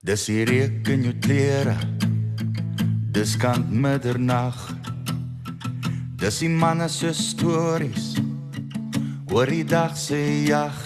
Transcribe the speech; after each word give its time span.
Dis 0.00 0.22
hier 0.32 0.48
reuk 0.48 0.86
in 0.88 1.02
jou 1.04 1.12
klere. 1.20 1.74
Dis 3.12 3.34
kan 3.36 3.66
middernag. 3.68 4.56
Dis 6.16 6.38
die 6.40 6.48
manne 6.48 6.86
se 6.88 7.10
stories. 7.12 8.14
Oor 9.28 9.50
die 9.52 9.64
dag 9.68 9.92
se 10.00 10.16
jag. 10.46 10.78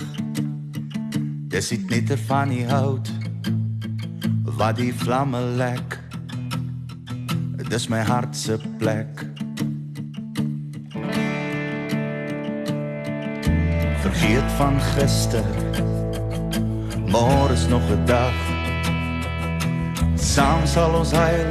Dis 1.46 1.70
dit 1.70 1.84
net 1.92 2.10
er 2.10 2.18
van 2.26 2.50
die 2.50 2.64
hout. 2.66 3.12
Wat 4.58 4.80
die 4.82 4.90
vlamme 5.04 5.44
lek. 5.60 5.94
Dis 7.70 7.86
my 7.86 8.02
hart 8.02 8.34
se 8.34 8.58
plek. 8.82 9.22
Vergeet 14.02 14.50
van 14.58 14.82
gister. 14.96 15.46
Môre 17.06 17.54
is 17.54 17.68
nog 17.70 17.86
'n 17.94 18.02
dag. 18.10 18.53
Saam 20.24 20.62
sal 20.64 20.94
ons 20.96 21.10
huil 21.12 21.50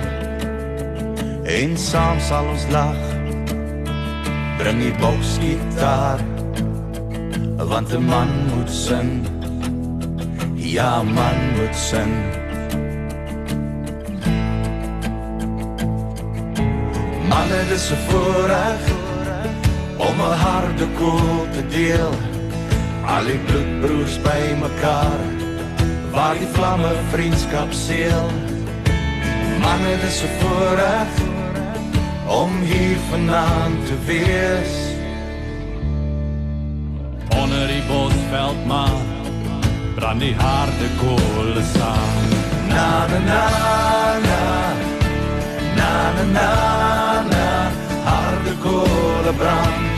en 1.46 1.76
saam 1.78 2.18
sal 2.26 2.48
ons 2.50 2.64
lag. 2.74 3.02
Bring 4.58 4.80
die 4.82 4.94
boksgitaar 4.98 6.24
want 7.70 7.94
'n 7.94 8.06
man 8.14 8.32
moet 8.50 8.72
sing. 8.86 9.12
Ja, 10.56 11.04
man 11.04 11.38
moet 11.56 11.76
sing. 11.90 12.14
Manne 17.30 17.62
dis 17.70 17.88
'n 17.92 18.00
voorreg 18.08 18.84
om 20.08 20.18
'n 20.32 20.38
harde 20.46 20.88
koel 20.98 21.46
te 21.56 21.64
deel. 21.78 22.14
Al 23.06 23.24
die 23.30 23.42
bloedbroers 23.46 24.18
by 24.26 24.42
mekaar 24.66 25.22
waar 26.12 26.36
die 26.42 26.52
vlamme 26.58 26.92
vriendskap 27.12 27.72
seël. 27.72 28.30
Manne 29.64 29.94
dis 30.04 30.20
'n 30.24 30.32
voorreg 30.40 31.12
om 32.42 32.52
hier 32.72 32.98
vanaand 33.10 33.86
te 33.88 33.96
wees. 34.06 34.74
Onder 37.42 37.68
die 37.68 37.84
bosveld 37.92 38.66
maar 38.66 39.02
brand 39.96 40.20
die 40.20 40.36
harde 40.38 40.90
kolle 41.02 41.64
saam. 41.76 42.28
Na 42.68 43.08
na 43.12 43.20
na 43.30 43.44
na 44.28 44.42
na 45.78 45.92
na 46.16 46.26
na 46.38 46.50
na 47.34 47.48
harde 48.10 48.54
kolle 48.66 49.34
brand. 49.42 49.96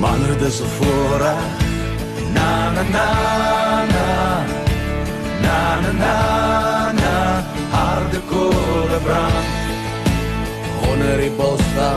Manne 0.00 0.36
dis 0.42 0.60
'n 0.60 0.70
voorreg. 0.76 1.46
Na 2.36 2.70
na 2.74 2.82
na 2.96 3.08
na 3.94 4.06
na 5.44 5.58
na 5.82 5.92
na 6.02 6.77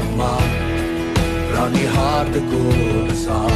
bosveld 0.01 0.15
maar 0.15 0.41
brand 1.51 1.75
die 1.75 1.87
harde 1.87 2.41
kolle 2.49 3.15
saam. 3.15 3.51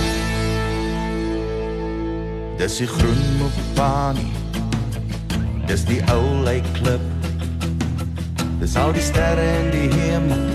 Dis 2.57 2.77
die 2.77 2.88
groen 2.88 3.23
mopani. 3.39 4.31
Dis 5.66 5.85
die 5.85 6.01
ou 6.11 6.43
lake 6.43 6.71
klip. 6.73 7.01
Dis 8.59 8.75
al 8.75 8.93
die 8.93 9.01
sterre 9.01 9.45
in 9.59 9.71
die 9.71 9.89
hemel. 9.99 10.45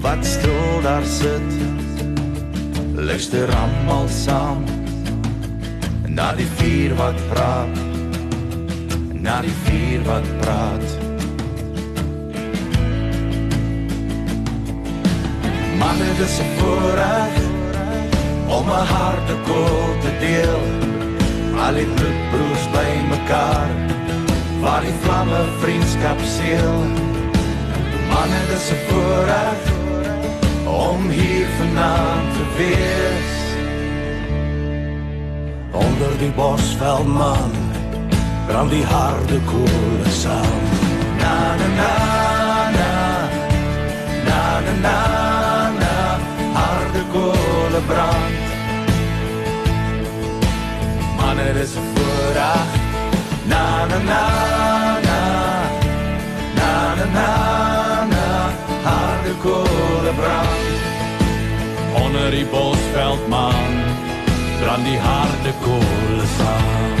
Wat 0.00 0.24
stil 0.24 0.82
daar 0.82 1.04
sit. 1.04 1.54
Luister 2.94 3.50
almal 3.54 4.08
saam. 4.08 4.64
Na 6.06 6.32
die 6.34 6.48
vuur 6.58 6.94
wat 6.96 7.18
praat. 7.30 7.82
Na 9.12 9.40
die 9.40 9.56
vuur 9.64 10.02
wat 10.06 10.38
praat. 10.40 11.05
Manne 15.96 16.14
dis 16.18 16.38
'n 16.40 16.50
voorreg 16.58 17.34
om 18.56 18.66
'n 18.68 18.86
harde 18.94 19.36
koel 19.46 19.90
te 20.04 20.12
deel. 20.24 20.62
Al 21.64 21.74
die 21.74 21.88
bloedbroers 21.96 22.64
by 22.74 22.90
mekaar, 23.14 23.70
waar 24.60 24.82
die 24.88 24.98
vlamme 25.02 25.40
vriendskap 25.62 26.18
seël. 26.36 26.80
Manne, 28.10 28.40
dis 28.50 28.68
'n 28.76 28.80
voorreg 28.88 29.62
om 30.64 31.00
hier 31.08 31.48
vanaand 31.58 32.28
te 32.36 32.44
wees. 32.58 33.32
Onder 35.84 36.12
die 36.18 36.34
bosveld 36.40 37.06
man 37.06 37.50
brand 38.46 38.70
die 38.70 38.84
harde 38.84 39.38
kolle 39.50 40.10
saam. 40.10 40.85
Koele 47.76 47.86
brand. 47.86 48.34
Manne, 51.16 51.52
dis 51.52 51.74
'n 51.76 51.84
voorreg. 51.94 52.68
Na 53.44 53.86
na 53.86 53.98
na 54.10 54.22
na 55.08 55.20
na 56.58 56.94
na 56.94 57.04
na 57.16 57.30
na 58.12 58.26
harde 58.84 59.32
koele 59.42 60.12
brand. 60.20 60.64
Onder 62.02 62.30
die 62.30 62.46
bosveld 62.46 63.28
man 63.28 63.72
brand 64.60 64.84
die 64.84 64.98
harde 64.98 65.52
kolle 65.64 66.26
saam. 66.36 67.00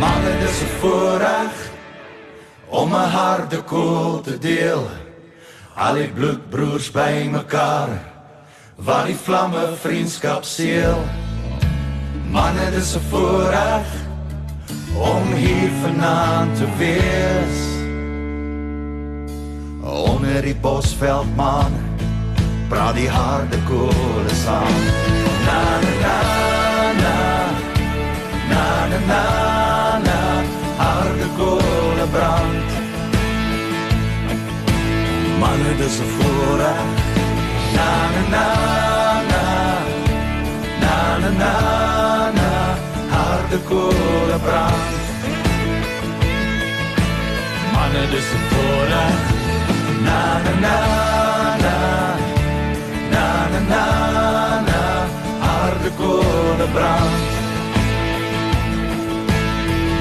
Manne, 0.00 0.32
dis 0.40 0.60
'n 0.62 0.70
voorreg 0.80 1.54
om 2.68 2.94
'n 2.94 3.10
harde 3.10 3.62
koel 3.62 4.20
te 4.20 4.38
deel. 4.38 5.05
Al 5.76 5.98
die 5.98 6.08
bloedbroers 6.08 6.86
by 6.88 7.26
mekaar, 7.28 7.90
waar 8.80 9.04
die 9.10 9.16
vlamme 9.16 9.74
vriendskap 9.82 10.46
seël. 10.48 11.02
Manne, 12.32 12.70
dis 12.72 12.94
'n 12.96 13.04
voorreg 13.10 13.88
om 14.96 15.26
hier 15.36 15.70
vanaand 15.82 16.56
te 16.56 16.66
wees. 16.80 17.58
Onder 19.84 20.42
die 20.42 20.56
bosveld 20.56 21.36
man, 21.36 21.72
praat 22.68 22.94
die 22.94 23.10
harde 23.10 23.58
koele 23.68 24.34
saam. 24.44 24.80
Na 25.44 25.60
na 25.80 25.92
na 26.00 26.35
dis 35.78 35.98
'n 36.00 36.08
voorreg. 36.16 36.86
Na 37.76 37.90
na 38.12 38.22
na 38.32 38.44
na 39.30 39.42
na 40.82 40.96
na 41.22 41.30
na 41.40 41.52
na 42.38 42.50
harde 43.14 43.58
koele 43.68 44.38
brand. 44.44 44.84
Manne 47.72 48.02
dis 48.12 48.28
'n 48.38 48.42
voorreg. 48.50 49.18
Na 50.06 50.20
na 50.44 50.52
na 50.64 50.76
na 51.64 51.76
na 53.12 53.26
na 53.52 53.60
na 53.72 53.84
na 54.68 54.80
harde 55.44 55.90
koele 55.98 56.66
brand. 56.74 57.14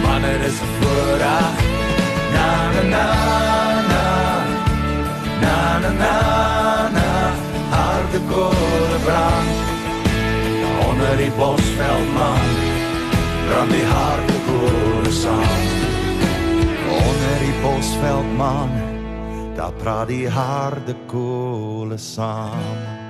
Manne, 0.03 0.31
dis 0.43 0.57
'n 0.61 0.69
voorreg. 0.77 1.24
Onder 11.05 11.17
die 11.17 11.31
bosveld 11.37 12.13
man, 12.13 12.47
brand 13.47 13.71
die 13.71 13.83
harde 13.85 14.37
koele 14.47 15.11
saam. 15.11 15.67
Onder 16.89 17.37
die 17.43 17.53
bosveld 17.61 18.31
man, 18.37 18.69
daar 19.55 19.73
praat 19.83 20.07
die 20.07 20.29
harde 20.29 20.95
koele 21.05 21.97
saam. 21.97 23.04